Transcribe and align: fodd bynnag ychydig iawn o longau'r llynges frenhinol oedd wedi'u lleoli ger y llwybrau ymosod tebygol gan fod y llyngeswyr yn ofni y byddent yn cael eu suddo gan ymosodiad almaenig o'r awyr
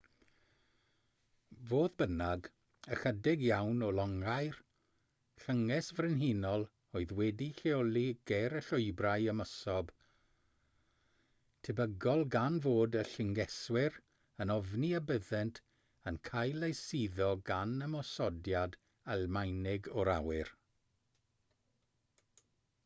fodd 1.71 1.91
bynnag 2.01 2.47
ychydig 2.95 3.41
iawn 3.47 3.81
o 3.87 3.89
longau'r 3.97 4.55
llynges 5.43 5.89
frenhinol 5.97 6.63
oedd 7.01 7.11
wedi'u 7.19 7.51
lleoli 7.59 8.03
ger 8.31 8.55
y 8.61 8.63
llwybrau 8.69 9.27
ymosod 9.33 9.91
tebygol 11.69 12.25
gan 12.37 12.57
fod 12.67 12.97
y 13.03 13.03
llyngeswyr 13.11 13.99
yn 14.47 14.53
ofni 14.57 14.89
y 15.01 15.01
byddent 15.11 15.61
yn 16.13 16.17
cael 16.31 16.69
eu 16.71 16.79
suddo 16.81 17.27
gan 17.51 17.75
ymosodiad 17.89 18.79
almaenig 19.17 19.91
o'r 20.03 20.11
awyr 20.17 20.51